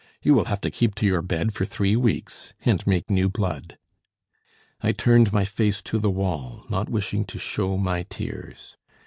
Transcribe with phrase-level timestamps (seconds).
[0.23, 3.77] you will have to keep to your bed for three weeks, and make new blood."
[4.81, 8.77] I turned my face to the wall, not wishing to show my tears.